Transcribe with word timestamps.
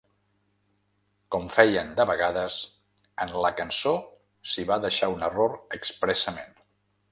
Com 1.35 1.45
feien 1.55 1.91
de 1.99 2.05
vegades, 2.11 2.57
en 3.27 3.35
la 3.45 3.53
cançó 3.61 3.95
s’hi 4.53 4.67
va 4.73 4.81
deixar 4.89 5.13
un 5.19 5.29
error 5.31 5.57
expressament. 5.81 6.53